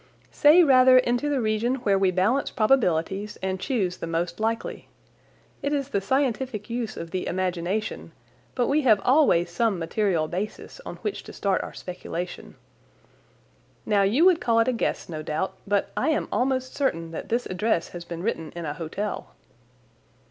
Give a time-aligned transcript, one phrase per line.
[0.31, 4.87] "Say, rather, into the region where we balance probabilities and choose the most likely.
[5.61, 8.11] It is the scientific use of the imagination,
[8.55, 12.55] but we have always some material basis on which to start our speculation.
[13.85, 17.29] Now, you would call it a guess, no doubt, but I am almost certain that
[17.29, 19.35] this address has been written in a hotel."